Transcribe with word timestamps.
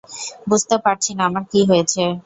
বুঝতে 0.49 0.75
পারছি 0.85 1.11
না 1.17 1.23
আমার 1.29 1.43
কী 1.51 1.61
হয়েছে। 1.69 2.01